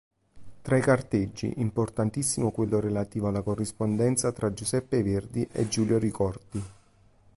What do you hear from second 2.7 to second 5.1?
relativo alla corrispondenza tra Giuseppe